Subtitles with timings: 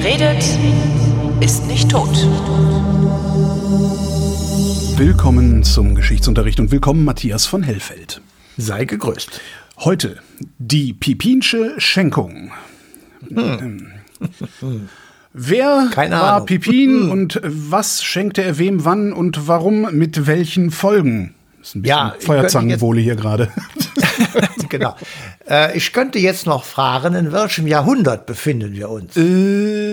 [0.00, 0.44] Wer redet,
[1.40, 2.14] ist nicht tot.
[4.96, 8.20] Willkommen zum Geschichtsunterricht und willkommen Matthias von Hellfeld.
[8.56, 9.40] Sei gegrüßt.
[9.78, 10.18] Heute
[10.58, 12.52] die Pipinsche Schenkung.
[13.28, 13.88] Hm.
[15.32, 16.46] Wer Keine war Ahnung.
[16.46, 21.34] Pipin und was schenkte er wem wann und warum mit welchen Folgen?
[21.58, 23.50] Das ist ein bisschen Ja, ich Feuerzangenbowle hier gerade.
[24.68, 24.94] genau.
[25.48, 29.16] Äh, ich könnte jetzt noch fragen, in welchem Jahrhundert befinden wir uns?
[29.16, 29.87] äh,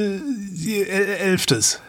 [0.65, 1.81] elftes.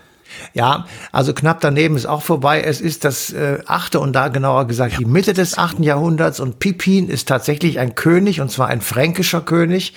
[0.55, 2.61] Ja, also knapp daneben ist auch vorbei.
[2.61, 6.59] Es ist das äh, achte und da genauer gesagt die Mitte des achten Jahrhunderts und
[6.59, 9.95] Pippin ist tatsächlich ein König und zwar ein fränkischer König.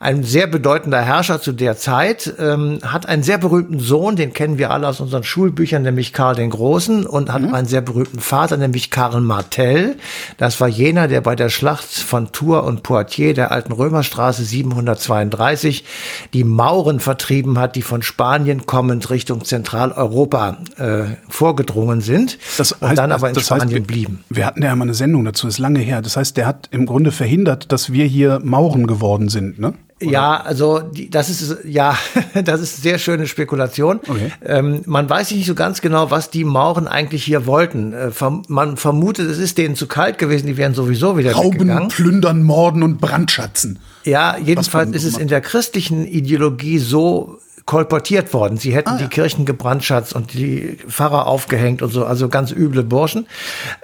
[0.00, 4.56] Ein sehr bedeutender Herrscher zu der Zeit, ähm, hat einen sehr berühmten Sohn, den kennen
[4.56, 8.56] wir alle aus unseren Schulbüchern, nämlich Karl den Großen, und hat einen sehr berühmten Vater,
[8.56, 9.96] nämlich Karl Martel.
[10.36, 15.84] Das war jener, der bei der Schlacht von Tours und Poitiers, der alten Römerstraße 732,
[16.32, 22.38] die Mauren vertrieben hat, die von Spanien kommend Richtung Zentraleuropa äh, vorgedrungen sind
[22.78, 24.24] und dann aber in das heißt, Spanien wir, blieben.
[24.30, 26.02] Wir hatten ja mal eine Sendung dazu, ist lange her.
[26.02, 29.74] Das heißt, der hat im Grunde verhindert, dass wir hier Mauren geworden sind, ne?
[30.00, 31.96] Ja, also die, das ist ja,
[32.44, 34.00] das ist sehr schöne Spekulation.
[34.06, 34.32] Okay.
[34.44, 37.92] Ähm, man weiß nicht so ganz genau, was die Mauren eigentlich hier wollten.
[37.92, 41.52] Äh, verm man vermutet, es ist denen zu kalt gewesen, die wären sowieso wieder Rauben,
[41.54, 41.88] weggegangen.
[41.88, 43.78] plündern, morden und brandschatzen.
[44.04, 47.38] Ja, jedenfalls ist es in der christlichen Ideologie so
[47.68, 48.56] kolportiert worden.
[48.56, 49.08] Sie hätten Ah, die ja.
[49.10, 53.26] Kirchen gebrandschatzt und die Pfarrer aufgehängt und so, also ganz üble Burschen.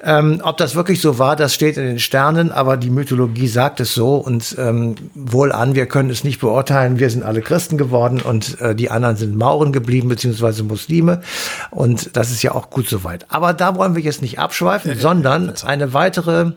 [0.03, 3.81] Ähm, ob das wirklich so war, das steht in den Sternen, aber die Mythologie sagt
[3.81, 6.99] es so und ähm, wohl an, wir können es nicht beurteilen.
[6.99, 11.21] Wir sind alle Christen geworden und äh, die anderen sind Mauren geblieben, beziehungsweise Muslime.
[11.71, 13.27] Und das ist ja auch gut soweit.
[13.29, 16.53] Aber da wollen wir jetzt nicht abschweifen, sondern eine weitere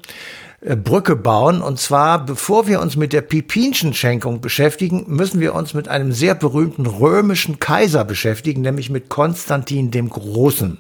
[0.62, 1.62] Brücke bauen.
[1.62, 6.12] Und zwar, bevor wir uns mit der Pipinschen Schenkung beschäftigen, müssen wir uns mit einem
[6.12, 10.80] sehr berühmten römischen Kaiser beschäftigen, nämlich mit Konstantin dem Großen.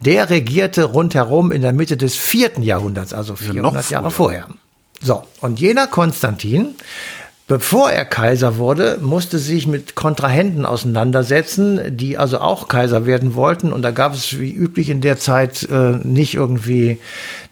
[0.00, 4.48] Der regierte rundherum in der Mitte des vierten Jahrhunderts, also 400 Jahre vorher.
[5.00, 6.74] So, und jener Konstantin,
[7.46, 13.72] bevor er Kaiser wurde, musste sich mit Kontrahenten auseinandersetzen, die also auch Kaiser werden wollten.
[13.72, 16.98] Und da gab es wie üblich in der Zeit äh, nicht irgendwie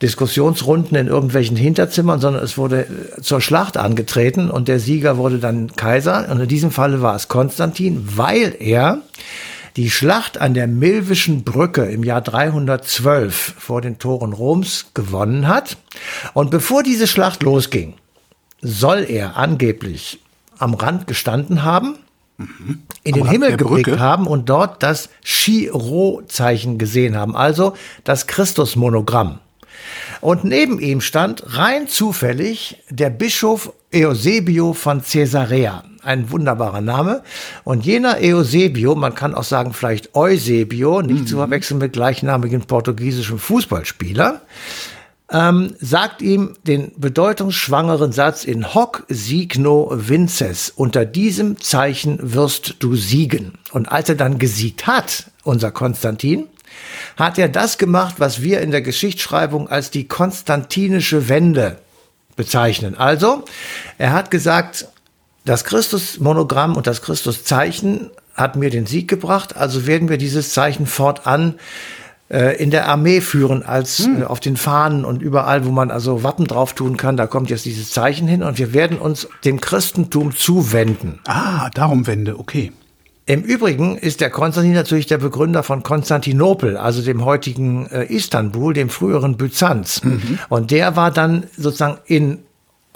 [0.03, 5.39] Diskussionsrunden in irgendwelchen Hinterzimmern, sondern es wurde äh, zur Schlacht angetreten und der Sieger wurde
[5.39, 6.29] dann Kaiser.
[6.29, 8.99] Und in diesem Falle war es Konstantin, weil er
[9.77, 15.77] die Schlacht an der Milvischen Brücke im Jahr 312 vor den Toren Roms gewonnen hat.
[16.33, 17.95] Und bevor diese Schlacht losging,
[18.65, 20.19] soll er angeblich
[20.59, 21.97] am Rand gestanden haben,
[22.39, 24.01] in Am den Rand Himmel geblickt Brücke?
[24.01, 29.39] haben und dort das Chi-Rho-Zeichen gesehen haben, also das Christusmonogramm.
[30.21, 35.85] Und neben ihm stand rein zufällig der Bischof Eusebio von Caesarea.
[36.03, 37.23] Ein wunderbarer Name.
[37.65, 43.39] Und jener Eusebio, man kann auch sagen vielleicht Eusebio, nicht zu verwechseln mit gleichnamigen portugiesischen
[43.39, 44.43] Fußballspieler,
[45.35, 50.73] ähm, sagt ihm den bedeutungsschwangeren Satz in hoc signo vinces.
[50.75, 53.59] Unter diesem Zeichen wirst du siegen.
[53.73, 56.47] Und als er dann gesiegt hat, unser Konstantin,
[57.17, 61.79] hat er das gemacht, was wir in der Geschichtsschreibung als die konstantinische Wende
[62.37, 62.97] bezeichnen.
[62.97, 63.45] Also,
[63.99, 64.87] er hat gesagt,
[65.45, 70.87] das Christusmonogramm und das Christuszeichen hat mir den Sieg gebracht, also werden wir dieses Zeichen
[70.87, 71.55] fortan
[72.63, 76.47] in der Armee führen, als äh, auf den Fahnen und überall, wo man also Wappen
[76.47, 80.35] drauf tun kann, da kommt jetzt dieses Zeichen hin und wir werden uns dem Christentum
[80.35, 81.21] zuwenden.
[81.27, 82.73] Ah, darum Wende, okay.
[83.27, 88.75] Im Übrigen ist der Konstantin natürlich der Begründer von Konstantinopel, also dem heutigen äh, Istanbul,
[88.75, 90.03] dem früheren Byzanz.
[90.51, 92.41] Und der war dann sozusagen in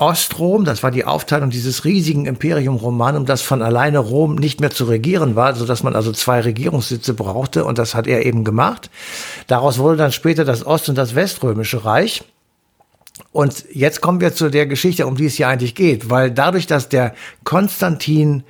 [0.00, 4.70] Ostrom, das war die Aufteilung dieses riesigen Imperium Romanum, das von alleine Rom nicht mehr
[4.70, 8.44] zu regieren war, so dass man also zwei Regierungssitze brauchte und das hat er eben
[8.44, 8.90] gemacht.
[9.48, 12.22] Daraus wurde dann später das Ost- und das Weströmische Reich.
[13.32, 16.68] Und jetzt kommen wir zu der Geschichte, um die es hier eigentlich geht, weil dadurch,
[16.68, 17.12] dass der
[17.42, 18.44] Konstantin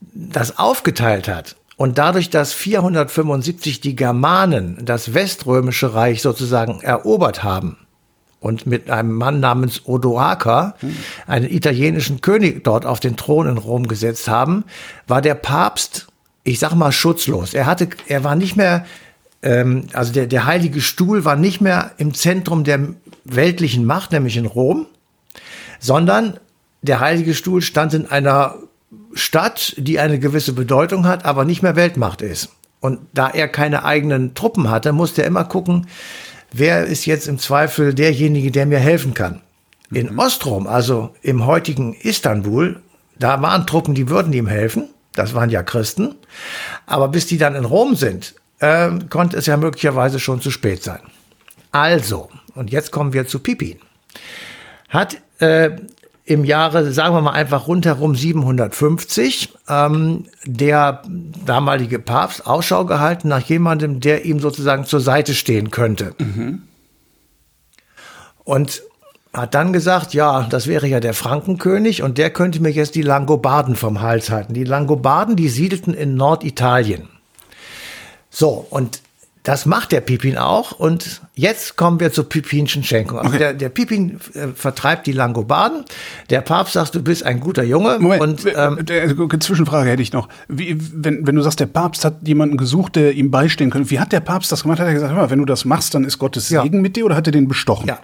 [0.00, 7.76] das aufgeteilt hat und dadurch, dass 475 die Germanen das Weströmische Reich sozusagen erobert haben
[8.40, 10.74] und mit einem Mann namens Odoaker,
[11.26, 14.64] einen italienischen König dort auf den Thron in Rom gesetzt haben,
[15.06, 16.08] war der Papst,
[16.42, 17.54] ich sag mal, schutzlos.
[17.54, 18.86] Er hatte, er war nicht mehr,
[19.42, 22.80] ähm, also der, der Heilige Stuhl war nicht mehr im Zentrum der
[23.24, 24.86] weltlichen Macht, nämlich in Rom,
[25.78, 26.40] sondern
[26.82, 28.54] der Heilige Stuhl stand in einer
[29.12, 32.50] Stadt, die eine gewisse Bedeutung hat, aber nicht mehr Weltmacht ist.
[32.80, 35.86] Und da er keine eigenen Truppen hatte, musste er immer gucken,
[36.52, 39.40] wer ist jetzt im Zweifel derjenige, der mir helfen kann.
[39.92, 42.80] In Ostrom, also im heutigen Istanbul,
[43.18, 44.88] da waren Truppen, die würden ihm helfen.
[45.12, 46.14] Das waren ja Christen.
[46.86, 50.82] Aber bis die dann in Rom sind, äh, konnte es ja möglicherweise schon zu spät
[50.82, 51.00] sein.
[51.72, 53.78] Also, und jetzt kommen wir zu Pipin.
[54.88, 55.70] Hat äh,
[56.30, 61.02] im Jahre, sagen wir mal einfach rundherum 750, ähm, der
[61.44, 66.14] damalige Papst Ausschau gehalten nach jemandem, der ihm sozusagen zur Seite stehen könnte.
[66.18, 66.62] Mhm.
[68.44, 68.82] Und
[69.32, 73.02] hat dann gesagt, ja, das wäre ja der Frankenkönig und der könnte mir jetzt die
[73.02, 74.54] Langobarden vom Hals halten.
[74.54, 77.08] Die Langobarden, die siedelten in Norditalien.
[78.30, 79.02] So, und
[79.42, 80.72] das macht der Pipin auch.
[80.72, 83.18] Und jetzt kommen wir zur Pipinschen Schenkung.
[83.18, 83.38] Also okay.
[83.38, 85.84] der, der Pipin äh, vertreibt die Langobarden.
[86.28, 87.98] Der Papst sagt, du bist ein guter Junge.
[87.98, 90.28] Moment, und, ähm, der, Zwischenfrage hätte ich noch.
[90.48, 93.98] Wie, wenn, wenn du sagst, der Papst hat jemanden gesucht, der ihm beistehen könnte, wie
[93.98, 94.78] hat der Papst das gemacht?
[94.78, 96.80] Hat er gesagt, hör mal, wenn du das machst, dann ist Gottes Segen ja.
[96.80, 97.88] mit dir oder hat er den bestochen?
[97.88, 97.98] Ja.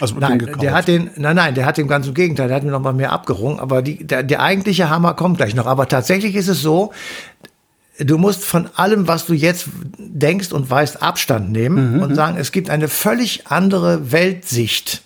[0.00, 2.64] Also nein, der hat den, nein, nein, der hat den ganz im Gegenteil, der hat
[2.64, 5.66] mir noch mal mehr abgerungen, aber die, der, der eigentliche Hammer kommt gleich noch.
[5.66, 6.92] Aber tatsächlich ist es so,
[8.04, 9.66] du musst von allem, was du jetzt
[9.98, 12.02] denkst und weißt, Abstand nehmen mhm.
[12.02, 15.02] und sagen, es gibt eine völlig andere Weltsicht.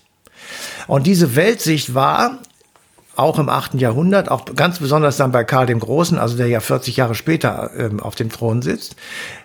[0.86, 2.38] Und diese Weltsicht war
[3.16, 3.74] auch im 8.
[3.74, 7.70] Jahrhundert, auch ganz besonders dann bei Karl dem Großen, also der ja 40 Jahre später
[7.76, 8.96] ähm, auf dem Thron sitzt,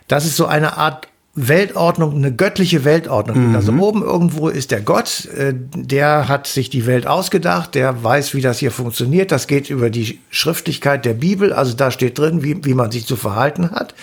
[0.08, 1.08] das ist so eine Art
[1.48, 3.50] Weltordnung, eine göttliche Weltordnung.
[3.50, 3.56] Mhm.
[3.56, 8.34] Also oben irgendwo ist der Gott, äh, der hat sich die Welt ausgedacht, der weiß,
[8.34, 9.32] wie das hier funktioniert.
[9.32, 13.06] Das geht über die Schriftlichkeit der Bibel, also da steht drin, wie, wie man sich
[13.06, 13.96] zu verhalten hat.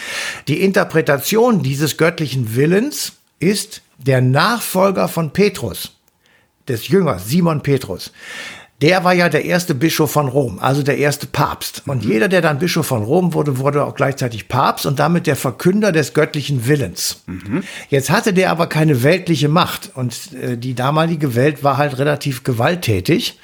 [0.48, 5.92] Die Interpretation dieses göttlichen Willens ist der Nachfolger von Petrus,
[6.68, 8.12] des Jüngers Simon Petrus
[8.82, 11.82] der war ja der erste Bischof von Rom, also der erste Papst.
[11.86, 12.10] Und mhm.
[12.10, 15.92] jeder, der dann Bischof von Rom wurde, wurde auch gleichzeitig Papst und damit der Verkünder
[15.92, 17.22] des göttlichen Willens.
[17.26, 17.62] Mhm.
[17.88, 22.44] Jetzt hatte der aber keine weltliche Macht und äh, die damalige Welt war halt relativ
[22.44, 23.38] gewalttätig,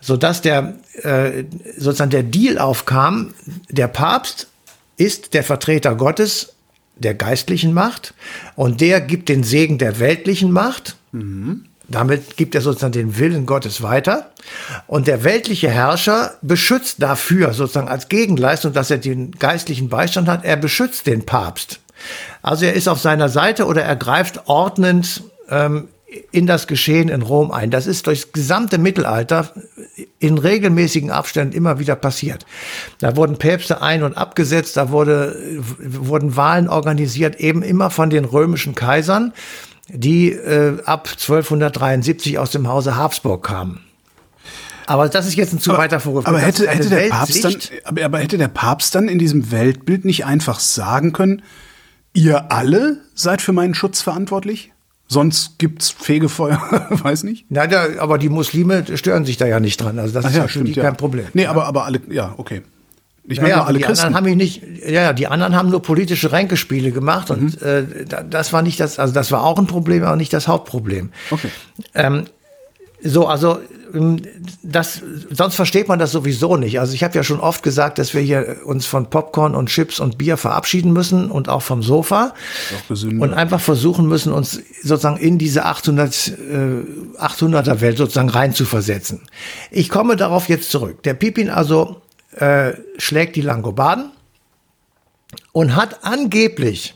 [0.00, 1.44] so dass der äh,
[1.76, 3.34] sozusagen der Deal aufkam,
[3.68, 4.48] der Papst
[4.96, 6.54] ist der Vertreter Gottes
[6.96, 8.14] der geistlichen Macht
[8.56, 10.96] und der gibt den Segen der weltlichen Macht.
[11.12, 11.66] Mhm.
[11.90, 14.30] Damit gibt er sozusagen den Willen Gottes weiter.
[14.86, 20.44] Und der weltliche Herrscher beschützt dafür, sozusagen als Gegenleistung, dass er den geistlichen Beistand hat,
[20.44, 21.80] er beschützt den Papst.
[22.42, 25.88] Also er ist auf seiner Seite oder er greift ordnend ähm,
[26.32, 27.70] in das Geschehen in Rom ein.
[27.70, 29.52] Das ist durchs gesamte Mittelalter
[30.18, 32.46] in regelmäßigen Abständen immer wieder passiert.
[32.98, 35.36] Da wurden Päpste ein- und abgesetzt, da wurde,
[35.78, 39.32] wurden Wahlen organisiert, eben immer von den römischen Kaisern
[39.94, 43.80] die äh, ab 1273 aus dem Hause Habsburg kamen.
[44.86, 46.26] Aber das ist jetzt ein zu aber, weiter Vorwurf.
[46.26, 47.54] Aber hätte, hätte der Papst dann,
[47.84, 51.42] aber, aber hätte der Papst dann in diesem Weltbild nicht einfach sagen können,
[52.12, 54.72] ihr alle seid für meinen Schutz verantwortlich?
[55.06, 56.60] Sonst gibt's Fegefeuer,
[56.90, 57.46] weiß nicht.
[57.50, 59.98] Na, da, aber die Muslime stören sich da ja nicht dran.
[59.98, 60.82] Also das Ach ist ja, für die ja.
[60.82, 61.26] kein Problem.
[61.34, 62.62] Nee, aber, aber alle, ja, okay.
[63.30, 64.06] Ich meine, ja, alle die Christen.
[64.06, 67.36] anderen haben nicht, ja, die anderen haben nur politische Ränkespiele gemacht mhm.
[67.36, 67.84] und äh,
[68.28, 71.10] das war nicht das, also das war auch ein Problem, aber nicht das Hauptproblem.
[71.30, 71.48] Okay.
[71.94, 72.24] Ähm,
[73.02, 73.60] so, also
[73.94, 74.20] ähm,
[74.62, 76.80] das, sonst versteht man das sowieso nicht.
[76.80, 80.00] Also ich habe ja schon oft gesagt, dass wir hier uns von Popcorn und Chips
[80.00, 82.34] und Bier verabschieden müssen und auch vom Sofa
[82.88, 89.22] und einfach versuchen müssen, uns sozusagen in diese 800 äh, 800er Welt sozusagen reinzuversetzen.
[89.70, 91.02] Ich komme darauf jetzt zurück.
[91.04, 92.02] Der Pipin also
[92.32, 94.10] äh, schlägt die Langobarden
[95.52, 96.94] und hat angeblich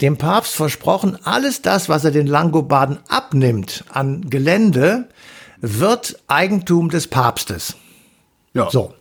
[0.00, 5.08] dem Papst versprochen, alles das, was er den Langobarden abnimmt an Gelände,
[5.60, 7.76] wird Eigentum des Papstes.
[8.52, 8.70] Ja.
[8.70, 8.94] So.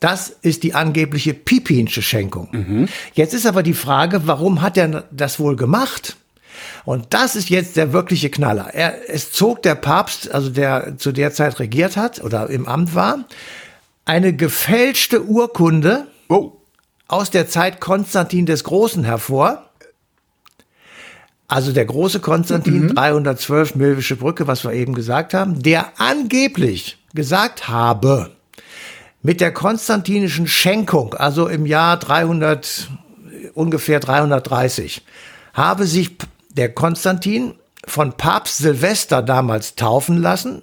[0.00, 2.48] Das ist die angebliche Pipinsche Schenkung.
[2.52, 2.88] Mhm.
[3.14, 6.16] Jetzt ist aber die Frage, warum hat er das wohl gemacht?
[6.84, 8.74] Und das ist jetzt der wirkliche Knaller.
[8.74, 12.94] Er, es zog der Papst, also der zu der Zeit regiert hat oder im Amt
[12.94, 13.24] war,
[14.04, 16.52] eine gefälschte Urkunde oh.
[17.08, 19.70] aus der Zeit Konstantin des Großen hervor.
[21.46, 22.94] Also der große Konstantin, mhm.
[22.94, 28.30] 312 Milwische Brücke, was wir eben gesagt haben, der angeblich gesagt habe,
[29.22, 32.90] mit der konstantinischen Schenkung, also im Jahr 300,
[33.54, 35.02] ungefähr 330,
[35.54, 36.16] habe sich
[36.50, 37.54] der Konstantin
[37.86, 40.62] von Papst Silvester damals taufen lassen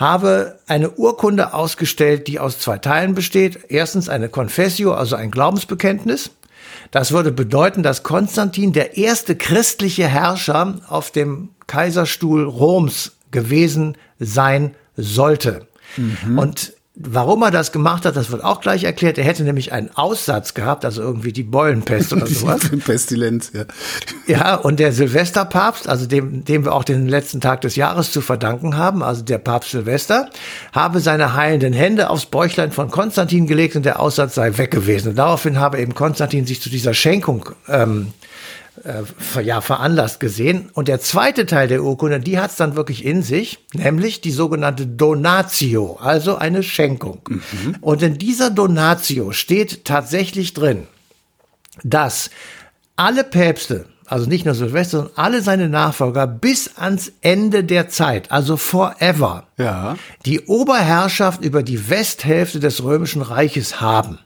[0.00, 3.66] habe eine Urkunde ausgestellt, die aus zwei Teilen besteht.
[3.68, 6.30] Erstens eine Confessio, also ein Glaubensbekenntnis.
[6.90, 14.74] Das würde bedeuten, dass Konstantin der erste christliche Herrscher auf dem Kaiserstuhl Roms gewesen sein
[14.96, 15.66] sollte.
[15.98, 16.38] Mhm.
[16.38, 19.16] Und Warum er das gemacht hat, das wird auch gleich erklärt.
[19.16, 22.60] Er hätte nämlich einen Aussatz gehabt, also irgendwie die Beulenpest oder sowas.
[22.84, 23.64] Pestilenz, ja.
[24.26, 28.20] Ja, und der Silvesterpapst, also dem, dem wir auch den letzten Tag des Jahres zu
[28.20, 30.28] verdanken haben, also der Papst Silvester,
[30.72, 35.08] habe seine heilenden Hände aufs Bäuchlein von Konstantin gelegt und der Aussatz sei weg gewesen.
[35.10, 38.12] Und daraufhin habe eben Konstantin sich zu dieser Schenkung ähm,
[38.84, 40.70] äh, ja, veranlasst gesehen.
[40.72, 44.30] Und der zweite Teil der Urkunde, die hat es dann wirklich in sich, nämlich die
[44.30, 47.20] sogenannte Donatio, also eine Schenkung.
[47.28, 47.76] Mhm.
[47.80, 50.86] Und in dieser Donatio steht tatsächlich drin,
[51.82, 52.30] dass
[52.96, 58.30] alle Päpste, also nicht nur Silvester, sondern alle seine Nachfolger bis ans Ende der Zeit,
[58.32, 59.96] also forever, ja.
[60.26, 64.18] die Oberherrschaft über die Westhälfte des Römischen Reiches haben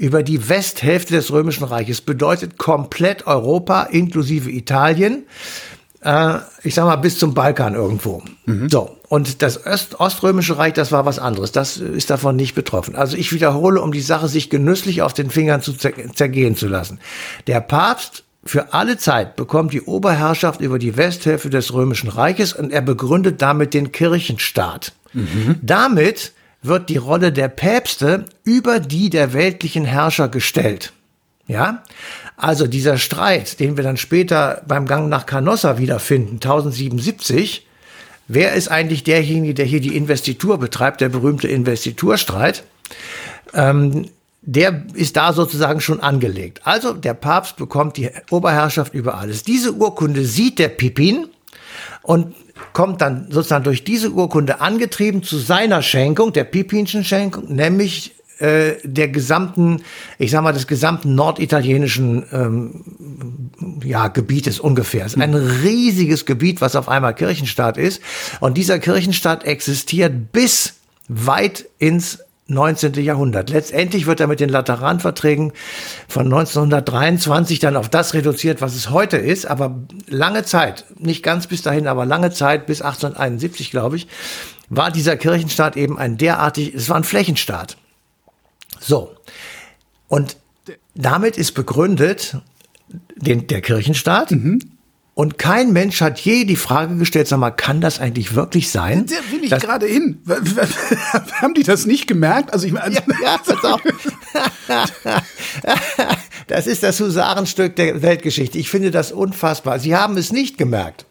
[0.00, 5.24] über die Westhälfte des Römischen Reiches, bedeutet komplett Europa inklusive Italien.
[6.02, 8.22] Äh, ich sag mal, bis zum Balkan irgendwo.
[8.46, 8.70] Mhm.
[8.70, 8.96] So.
[9.08, 11.52] Und das Ost Oströmische Reich, das war was anderes.
[11.52, 12.96] Das ist davon nicht betroffen.
[12.96, 16.66] Also ich wiederhole, um die Sache sich genüsslich auf den Fingern zu zer zergehen zu
[16.66, 16.98] lassen.
[17.46, 22.72] Der Papst für alle Zeit bekommt die Oberherrschaft über die Westhälfte des Römischen Reiches und
[22.72, 24.94] er begründet damit den Kirchenstaat.
[25.12, 25.56] Mhm.
[25.60, 30.92] Damit wird die Rolle der Päpste über die der weltlichen Herrscher gestellt.
[31.46, 31.82] Ja,
[32.36, 37.66] also dieser Streit, den wir dann später beim Gang nach Canossa wiederfinden, 1077,
[38.28, 42.62] wer ist eigentlich derjenige, der hier die Investitur betreibt, der berühmte Investiturstreit,
[43.52, 44.06] ähm,
[44.42, 46.60] der ist da sozusagen schon angelegt.
[46.64, 49.42] Also der Papst bekommt die Oberherrschaft über alles.
[49.42, 51.26] Diese Urkunde sieht der Pippin
[52.02, 52.34] und
[52.72, 58.76] kommt dann sozusagen durch diese Urkunde angetrieben zu seiner Schenkung, der Pipinschen Schenkung, nämlich äh,
[58.84, 59.82] der gesamten,
[60.18, 65.04] ich sag mal, des gesamten norditalienischen ähm, ja, Gebietes ungefähr.
[65.04, 68.00] Es ist ein riesiges Gebiet, was auf einmal Kirchenstaat ist.
[68.40, 70.74] Und dieser Kirchenstaat existiert bis
[71.08, 72.94] weit ins 19.
[72.94, 73.50] Jahrhundert.
[73.50, 75.52] Letztendlich wird er mit den Lateranverträgen
[76.08, 79.46] von 1923 dann auf das reduziert, was es heute ist.
[79.46, 84.08] Aber lange Zeit, nicht ganz bis dahin, aber lange Zeit, bis 1871, glaube ich,
[84.68, 87.76] war dieser Kirchenstaat eben ein derartig, es war ein Flächenstaat.
[88.78, 89.14] So.
[90.08, 90.36] Und
[90.94, 92.36] damit ist begründet
[93.16, 94.32] den, der Kirchenstaat.
[94.32, 94.60] Mhm.
[95.14, 99.06] Und kein Mensch hat je die Frage gestellt, sag mal, kann das eigentlich wirklich sein?
[99.06, 100.22] Da will ich gerade hin.
[101.42, 102.52] Haben die das nicht gemerkt?
[102.52, 103.82] Also ich meine, ja, ja, pass auf.
[106.46, 108.56] das ist das Husarenstück der Weltgeschichte.
[108.58, 109.78] Ich finde das unfassbar.
[109.78, 111.06] Sie haben es nicht gemerkt.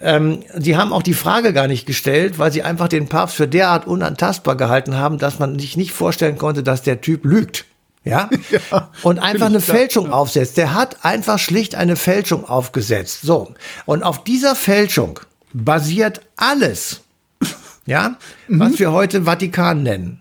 [0.00, 3.48] Ähm, sie haben auch die Frage gar nicht gestellt, weil sie einfach den Papst für
[3.48, 7.64] derart unantastbar gehalten haben, dass man sich nicht vorstellen konnte, dass der Typ lügt.
[8.06, 8.30] Ja?
[8.70, 10.12] ja und einfach eine Fälschung ja.
[10.12, 10.56] aufsetzt.
[10.56, 13.20] Der hat einfach schlicht eine Fälschung aufgesetzt.
[13.22, 13.52] So.
[13.84, 15.20] Und auf dieser Fälschung
[15.52, 17.02] basiert alles,
[17.86, 18.16] ja,
[18.48, 18.60] mhm.
[18.60, 20.20] was wir heute Vatikan nennen.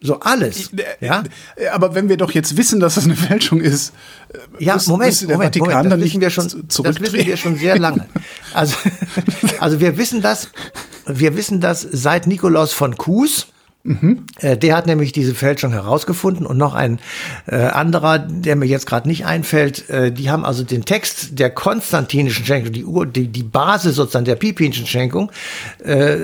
[0.00, 0.70] So alles.
[1.00, 1.24] Ja?
[1.72, 3.92] Aber wenn wir doch jetzt wissen, dass das eine Fälschung ist,
[4.32, 7.56] äh, ja, Moment, der Moment, Vatikan Moment, das wissen wir schon, das wissen wir schon
[7.56, 8.06] sehr lange.
[8.54, 8.76] Also,
[9.60, 10.50] also wir wissen das,
[11.06, 13.48] wir wissen das seit Nikolaus von Kues
[13.88, 14.26] Mhm.
[14.42, 16.98] Der hat nämlich diese Fälschung herausgefunden und noch ein
[17.46, 19.88] äh, anderer, der mir jetzt gerade nicht einfällt.
[19.88, 24.26] Äh, die haben also den Text der konstantinischen Schenkung, die, Ur, die, die Basis sozusagen
[24.26, 25.32] der Pipinschen Schenkung,
[25.82, 26.16] äh,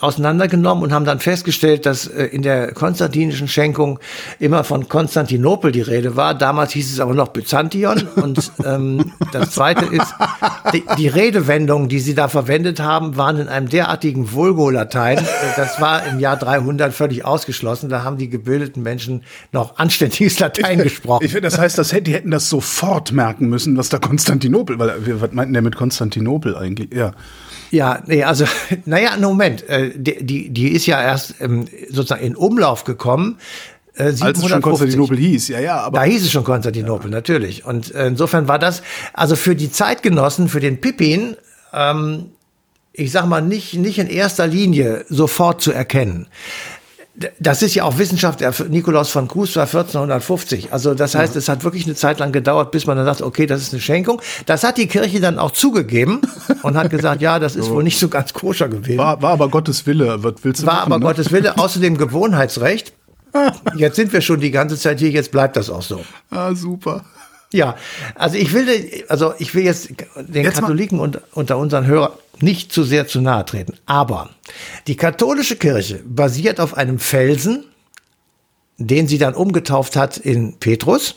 [0.00, 3.98] auseinandergenommen und haben dann festgestellt, dass äh, in der konstantinischen Schenkung
[4.38, 6.34] immer von Konstantinopel die Rede war.
[6.34, 8.08] Damals hieß es aber noch Byzantion.
[8.16, 10.14] Und ähm, das Zweite ist,
[10.72, 15.18] die, die Redewendungen, die sie da verwendet haben, waren in einem derartigen Vulgolatein.
[15.18, 15.22] Äh,
[15.56, 17.88] das war im Jahr 300 Jahrhundert völlig ausgeschlossen.
[17.88, 19.22] Da haben die gebildeten Menschen
[19.52, 21.24] noch anständiges Latein gesprochen.
[21.24, 25.32] Ich das heißt, das, die hätten das sofort merken müssen, was da Konstantinopel, weil was
[25.32, 26.92] meinten der mit Konstantinopel eigentlich?
[26.94, 27.12] Ja.
[27.72, 28.46] Ja, nee, also,
[28.84, 33.38] naja, Moment, äh, die, die, die ist ja erst ähm, sozusagen in Umlauf gekommen.
[33.94, 35.76] Äh, Als es schon Konstantinopel hieß, ja, ja.
[35.78, 37.16] Aber da hieß es schon Konstantinopel, ja.
[37.16, 37.64] natürlich.
[37.64, 41.36] Und äh, insofern war das, also für die Zeitgenossen, für den Pippin,
[41.72, 42.26] ähm,
[43.00, 46.26] ich sag mal, nicht, nicht in erster Linie sofort zu erkennen.
[47.38, 48.40] Das ist ja auch Wissenschaft.
[48.70, 50.72] Nikolaus von Kues war 1450.
[50.72, 51.38] Also das heißt, ja.
[51.38, 53.82] es hat wirklich eine Zeit lang gedauert, bis man dann sagt, okay, das ist eine
[53.82, 54.22] Schenkung.
[54.46, 56.20] Das hat die Kirche dann auch zugegeben
[56.62, 58.98] und hat gesagt, ja, das ist wohl nicht so ganz koscher gewesen.
[58.98, 60.22] War, war aber Gottes Wille.
[60.22, 61.04] Was willst du War machen, aber ne?
[61.06, 61.58] Gottes Wille.
[61.58, 62.94] Außerdem Gewohnheitsrecht.
[63.76, 66.04] Jetzt sind wir schon die ganze Zeit hier, jetzt bleibt das auch so.
[66.30, 67.04] Ah, super.
[67.52, 67.76] Ja,
[68.16, 68.66] also ich will,
[69.08, 73.20] also ich will jetzt den jetzt Katholiken und, unter unseren Hörern nicht zu sehr zu
[73.20, 73.74] nahe treten.
[73.86, 74.30] Aber
[74.86, 77.64] die katholische Kirche basiert auf einem Felsen,
[78.78, 81.16] den sie dann umgetauft hat in Petrus.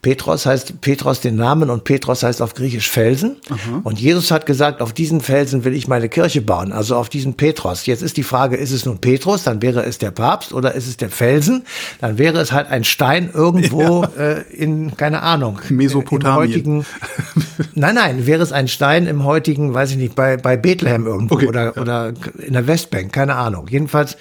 [0.00, 3.36] Petros heißt Petros den Namen und Petros heißt auf Griechisch Felsen.
[3.50, 3.80] Aha.
[3.82, 7.34] Und Jesus hat gesagt, auf diesen Felsen will ich meine Kirche bauen, also auf diesen
[7.34, 7.86] Petros.
[7.86, 10.86] Jetzt ist die Frage, ist es nun Petrus, dann wäre es der Papst oder ist
[10.86, 11.64] es der Felsen?
[12.00, 14.10] Dann wäre es halt ein Stein irgendwo ja.
[14.16, 16.86] äh, in, keine Ahnung, Mesopotamien.
[17.74, 21.34] Nein, nein, wäre es ein Stein im heutigen, weiß ich nicht, bei, bei Bethlehem irgendwo
[21.34, 21.82] okay, oder, ja.
[21.82, 23.66] oder in der Westbank, keine Ahnung.
[23.68, 24.16] Jedenfalls,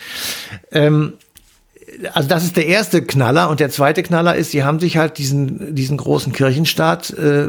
[0.72, 1.14] ähm,
[2.14, 5.18] also das ist der erste Knaller und der zweite Knaller ist, sie haben sich halt
[5.18, 7.48] diesen diesen großen Kirchenstaat äh,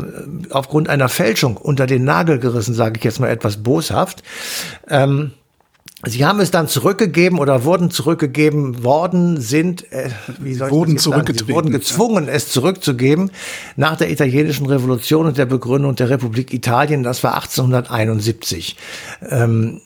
[0.51, 4.23] aufgrund einer Fälschung unter den Nagel gerissen, sage ich jetzt mal etwas boshaft.
[4.89, 5.33] Ähm,
[6.07, 10.95] Sie haben es dann zurückgegeben oder wurden zurückgegeben worden, sind, äh, wie soll ich wurden
[10.95, 11.55] das zurückgetreten.
[11.55, 13.33] Wurden gezwungen, es zurückzugeben
[13.75, 17.03] nach der italienischen Revolution und der Begründung der Republik Italien.
[17.03, 18.77] Das war 1871.
[19.29, 19.81] Ähm,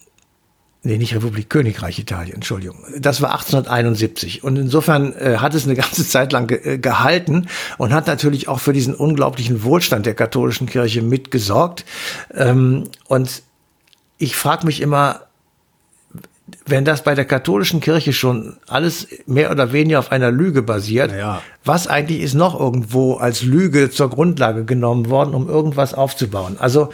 [0.85, 2.79] Nee, nicht Republik, Königreich Italien, Entschuldigung.
[2.99, 4.43] Das war 1871.
[4.43, 7.47] Und insofern äh, hat es eine ganze Zeit lang ge äh, gehalten
[7.79, 11.85] und hat natürlich auch für diesen unglaublichen Wohlstand der katholischen Kirche mitgesorgt.
[12.35, 13.43] Ähm, und
[14.19, 15.21] ich frage mich immer,
[16.67, 21.13] wenn das bei der katholischen Kirche schon alles mehr oder weniger auf einer Lüge basiert,
[21.13, 21.43] ja.
[21.65, 26.57] was eigentlich ist noch irgendwo als Lüge zur Grundlage genommen worden, um irgendwas aufzubauen?
[26.59, 26.91] Also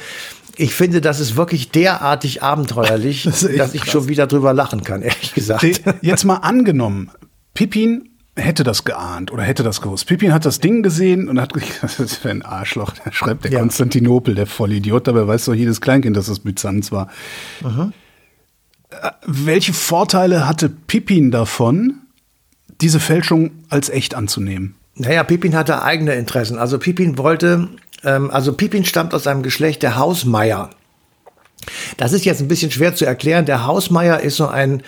[0.59, 3.93] ich finde, das ist wirklich derartig abenteuerlich, das dass ich krass.
[3.93, 5.65] schon wieder drüber lachen kann, ehrlich gesagt.
[6.03, 7.11] Jetzt mal angenommen,
[7.55, 10.07] Pippin hätte das geahnt oder hätte das gewusst.
[10.07, 13.53] Pippin hat das Ding gesehen und hat das ist für ein Arschloch, da schreibt der
[13.53, 13.61] ja.
[13.61, 17.09] Konstantinopel, der Vollidiot, dabei weiß doch jedes Kleinkind, dass das Byzanz war.
[17.65, 17.93] Aha.
[18.91, 21.95] Äh, welche Vorteile hatte Pippin davon,
[22.81, 24.75] diese Fälschung als echt anzunehmen?
[24.95, 26.59] Naja, Pippin hatte eigene Interessen.
[26.59, 27.69] Also Pippin wollte
[28.05, 30.71] ähm, also Pippin stammt aus einem Geschlecht der Hausmeier.
[31.97, 33.45] Das ist jetzt ein bisschen schwer zu erklären.
[33.45, 34.83] Der Hausmeier ist so ein,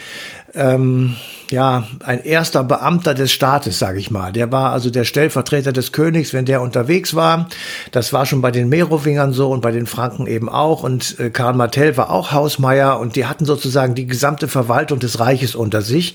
[0.55, 1.17] ähm,
[1.51, 4.33] ja, ein erster Beamter des Staates, sage ich mal.
[4.33, 7.49] Der war also der Stellvertreter des Königs, wenn der unterwegs war.
[7.91, 10.83] Das war schon bei den Merowingern so und bei den Franken eben auch.
[10.83, 15.19] Und äh, Karl Martell war auch Hausmeier und die hatten sozusagen die gesamte Verwaltung des
[15.21, 16.15] Reiches unter sich.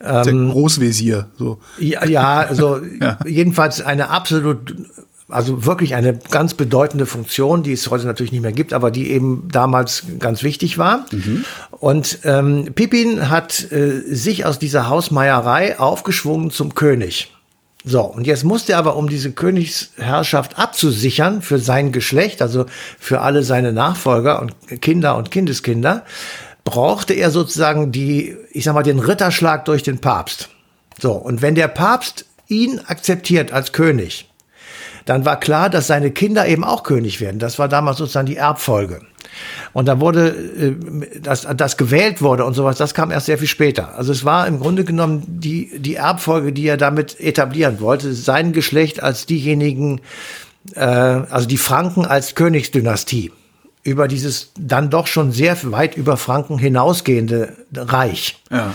[0.00, 1.60] Der ähm, Großvisier, so.
[1.78, 3.18] Ja, ja also ja.
[3.24, 4.74] jedenfalls eine absolut
[5.32, 9.10] also wirklich eine ganz bedeutende Funktion, die es heute natürlich nicht mehr gibt, aber die
[9.10, 11.06] eben damals ganz wichtig war.
[11.10, 11.44] Mhm.
[11.70, 17.32] Und ähm, Pippin hat äh, sich aus dieser Hausmeierei aufgeschwungen zum König.
[17.84, 22.66] So, und jetzt musste er aber, um diese Königsherrschaft abzusichern für sein Geschlecht, also
[22.98, 26.04] für alle seine Nachfolger und Kinder und Kindeskinder,
[26.64, 30.50] brauchte er sozusagen die, ich sag mal, den Ritterschlag durch den Papst.
[31.00, 34.28] So, und wenn der Papst ihn akzeptiert als König,
[35.04, 37.38] dann war klar, dass seine Kinder eben auch König werden.
[37.38, 39.00] Das war damals sozusagen die Erbfolge.
[39.72, 43.48] Und da wurde, äh, dass das gewählt wurde und sowas, das kam erst sehr viel
[43.48, 43.96] später.
[43.96, 48.52] Also es war im Grunde genommen die, die Erbfolge, die er damit etablieren wollte, sein
[48.52, 50.00] Geschlecht als diejenigen,
[50.74, 53.32] äh, also die Franken als Königsdynastie
[53.84, 58.40] über dieses dann doch schon sehr weit über Franken hinausgehende Reich.
[58.50, 58.74] Ja.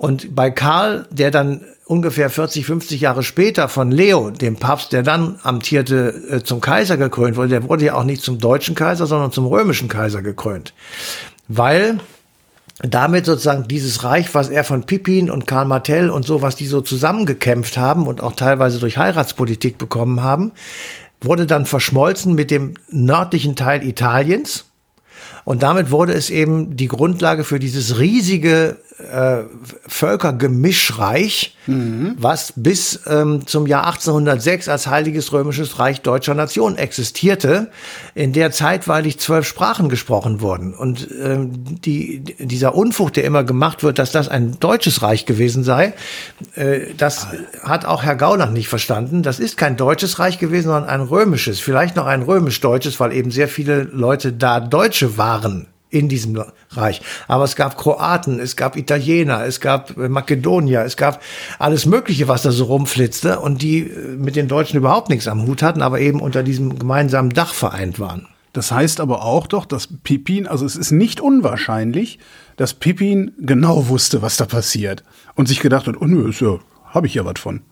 [0.00, 5.02] Und bei Karl, der dann ungefähr 40, 50 Jahre später von Leo, dem Papst, der
[5.02, 9.06] dann amtierte, äh, zum Kaiser gekrönt wurde, der wurde ja auch nicht zum deutschen Kaiser,
[9.06, 10.72] sondern zum römischen Kaiser gekrönt.
[11.48, 12.00] Weil
[12.78, 16.66] damit sozusagen dieses Reich, was er von Pippin und Karl Martell und so, was die
[16.66, 20.52] so zusammengekämpft haben und auch teilweise durch Heiratspolitik bekommen haben,
[21.20, 24.64] wurde dann verschmolzen mit dem nördlichen Teil Italiens.
[25.44, 29.44] Und damit wurde es eben die Grundlage für dieses riesige äh,
[29.86, 32.16] Völkergemischreich, mhm.
[32.18, 37.70] was bis ähm, zum Jahr 1806 als Heiliges Römisches Reich deutscher Nation existierte,
[38.14, 40.74] in der zeitweilig zwölf Sprachen gesprochen wurden.
[40.74, 45.64] Und ähm, die, dieser Unfug, der immer gemacht wird, dass das ein deutsches Reich gewesen
[45.64, 45.94] sei,
[46.54, 47.28] äh, das
[47.62, 49.22] hat auch Herr Gauland nicht verstanden.
[49.22, 53.30] Das ist kein deutsches Reich gewesen, sondern ein römisches, vielleicht noch ein römisch-deutsches, weil eben
[53.30, 57.02] sehr viele Leute da Deutsche waren in diesem Reich.
[57.28, 61.20] Aber es gab Kroaten, es gab Italiener, es gab äh, Makedonier, es gab
[61.58, 65.46] alles Mögliche, was da so rumflitzte und die äh, mit den Deutschen überhaupt nichts am
[65.46, 68.26] Hut hatten, aber eben unter diesem gemeinsamen Dach vereint waren.
[68.52, 72.18] Das heißt aber auch doch, dass Pippin, also es ist nicht unwahrscheinlich,
[72.56, 76.58] dass Pippin genau wusste, was da passiert und sich gedacht hat, oh nö, ist ja,
[76.86, 77.62] habe ich ja was von.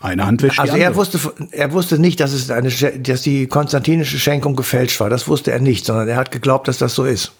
[0.00, 1.18] Eine Hand wäscht Also er wusste,
[1.50, 5.10] er wusste nicht, dass es eine, dass die konstantinische Schenkung gefälscht war.
[5.10, 7.32] Das wusste er nicht, sondern er hat geglaubt, dass das so ist.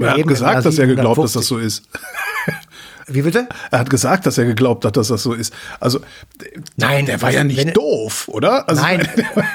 [0.00, 1.84] Er hat gesagt, dass er geglaubt, dass das so ist.
[3.08, 3.48] Wie bitte?
[3.70, 5.52] Er hat gesagt, dass er geglaubt hat, dass das so ist.
[5.80, 6.00] Also,
[6.76, 8.68] nein, der war ja nicht wenn, doof, oder?
[8.68, 9.06] Also, nein,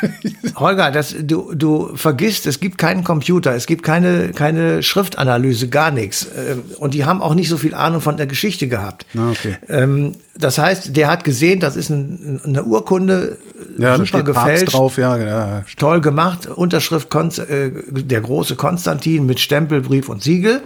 [0.55, 5.91] Holger, das, du, du vergisst, es gibt keinen Computer, es gibt keine, keine Schriftanalyse, gar
[5.91, 6.27] nichts.
[6.35, 9.05] Ähm, und die haben auch nicht so viel Ahnung von der Geschichte gehabt.
[9.17, 9.57] Ah, okay.
[9.69, 13.37] Ähm, das heißt, der hat gesehen, das ist ein, eine Urkunde,
[13.77, 15.63] Ja, super steht gefälscht, Papst drauf, ja, ja.
[15.77, 20.61] toll gemacht, Unterschrift Konz äh, der große Konstantin mit Stempelbrief und Siegel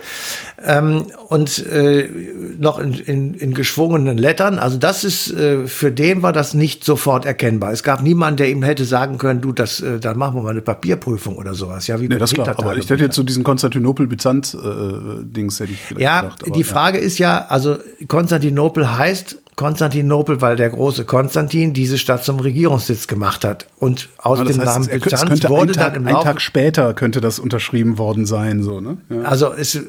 [0.66, 2.10] ähm, und äh,
[2.58, 4.60] noch in, in, in geschwungenen Lettern.
[4.60, 7.72] Also das ist äh, für den war das nicht sofort erkennbar.
[7.72, 10.50] Es gab niemanden, der ihm hätte sagen können, du, das, äh, dann machen wir mal
[10.52, 11.88] eine Papierprüfung oder sowas.
[11.88, 12.54] Ja, wie Nee, das klar.
[12.58, 16.44] Aber ich hätte jetzt so diesen Konstantinopel-Byzanz-Dings hätte ich vielleicht Ja, gedacht.
[16.44, 22.24] aber die Frage ist ja, also Konstantinopel heißt Konstantinopel, weil der große Konstantin diese Stadt
[22.24, 23.68] zum Regierungssitz gemacht hat.
[23.80, 26.42] Und aus Ja, dem heißt, Namen Byzanz wurde ein Tag, dann im ein Laufe Tag
[26.42, 28.98] später könnte das unterschrieben worden sein, so, ne?
[29.10, 29.22] Ja.
[29.24, 29.80] Also es-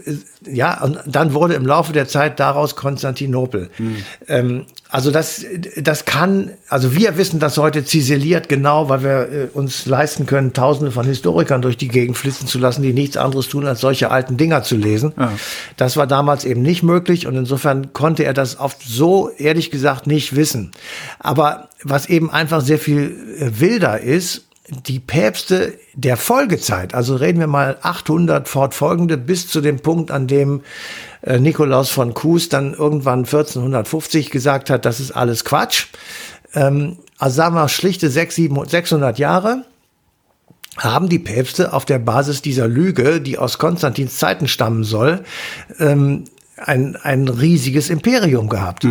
[0.47, 3.71] ja, und dann wurde im Laufe der Zeit daraus Konstantinopel.
[3.77, 3.97] Hm.
[4.29, 5.47] Ähm, also das,
[5.79, 10.53] das kann, also wir wissen das heute ziseliert genau, weil wir äh, uns leisten können,
[10.53, 14.11] Tausende von Historikern durch die Gegend flitzen zu lassen, die nichts anderes tun, als solche
[14.11, 15.15] alten Dinger zu lesen.
[15.79, 20.07] Das war damals eben nicht möglich und insofern konnte er das oft so ehrlich gesagt
[20.07, 20.73] nicht wissen.
[21.19, 27.41] Aber was eben einfach sehr viel äh, wilder ist, die Päpste der Folgezeit, also reden
[27.41, 30.61] wir mal 800 fortfolgende bis zu dem Punkt, an dem
[31.23, 35.87] äh, Nikolaus von Kues dann irgendwann 1450 gesagt hat, das ist alles Quatsch.
[36.55, 39.65] Ähm, also sagen wir schlichte 600, 700, 600 Jahre
[40.79, 45.23] haben die Päpste auf der Basis dieser Lüge, die aus Konstantins Zeiten stammen soll,
[45.79, 46.25] ähm,
[46.57, 48.85] ein, ein riesiges Imperium gehabt.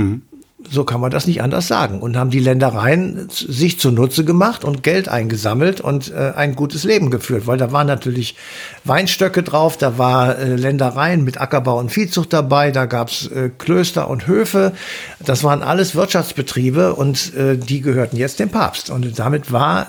[0.69, 2.01] So kann man das nicht anders sagen.
[2.01, 7.09] Und haben die Ländereien sich zunutze gemacht und Geld eingesammelt und äh, ein gutes Leben
[7.09, 7.47] geführt.
[7.47, 8.35] Weil da waren natürlich
[8.83, 14.09] Weinstöcke drauf, da war äh, Ländereien mit Ackerbau und Viehzucht dabei, da gab's äh, Klöster
[14.09, 14.73] und Höfe.
[15.19, 18.89] Das waren alles Wirtschaftsbetriebe und äh, die gehörten jetzt dem Papst.
[18.89, 19.87] Und damit war,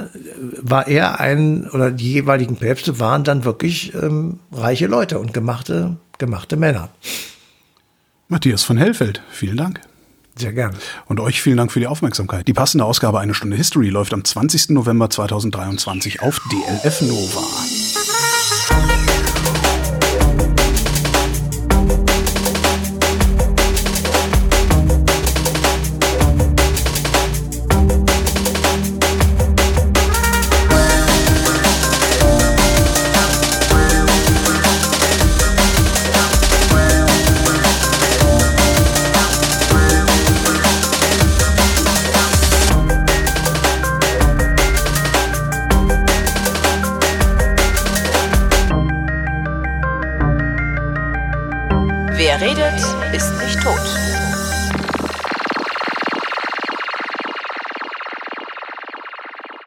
[0.61, 5.97] war er ein, oder die jeweiligen Päpste waren dann wirklich ähm, reiche Leute und gemachte,
[6.19, 6.89] gemachte Männer.
[8.29, 9.81] Matthias von Hellfeld, vielen Dank.
[10.37, 10.75] Sehr gern.
[11.07, 12.49] Und euch vielen Dank für die Aufmerksamkeit.
[12.49, 14.71] Die passende Ausgabe Eine Stunde History läuft am 20.
[14.71, 17.92] November 2023 auf DLF Nova.